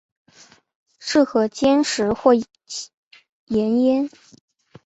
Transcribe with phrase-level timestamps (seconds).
[0.97, 4.09] 适合煎食或盐腌。